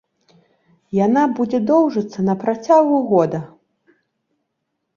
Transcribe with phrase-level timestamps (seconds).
[1.05, 3.39] Яна будзе доўжыцца на працягу года.